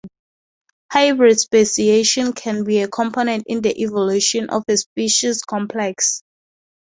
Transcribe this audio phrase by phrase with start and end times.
[0.91, 6.23] Hybrid speciation can be a component in the evolution of a species complex.